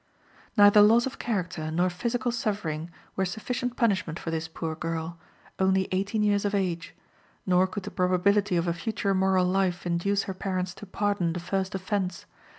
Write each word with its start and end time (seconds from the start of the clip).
Neither 0.57 0.81
loss 0.81 1.05
of 1.05 1.19
character 1.19 1.69
nor 1.69 1.91
physical 1.91 2.31
suffering 2.31 2.89
were 3.15 3.23
sufficient 3.23 3.75
punishment 3.77 4.17
for 4.17 4.31
this 4.31 4.47
poor 4.47 4.73
girl, 4.73 5.19
only 5.59 5.87
eighteen 5.91 6.23
years 6.23 6.43
of 6.43 6.55
age; 6.55 6.95
nor 7.45 7.67
could 7.67 7.83
the 7.83 7.91
probability 7.91 8.55
of 8.57 8.67
a 8.67 8.73
future 8.73 9.13
moral 9.13 9.45
life 9.45 9.85
induce 9.85 10.23
her 10.23 10.33
parents 10.33 10.73
to 10.73 10.87
pardon 10.87 11.33
the 11.33 11.39
first 11.39 11.75
offense. 11.75 12.25